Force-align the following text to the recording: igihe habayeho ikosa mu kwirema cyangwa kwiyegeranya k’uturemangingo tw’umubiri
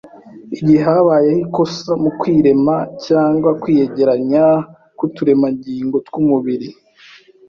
igihe 0.55 0.79
habayeho 0.87 1.39
ikosa 1.47 1.91
mu 2.03 2.09
kwirema 2.19 2.75
cyangwa 3.05 3.49
kwiyegeranya 3.61 4.45
k’uturemangingo 4.97 5.97
tw’umubiri 6.07 6.69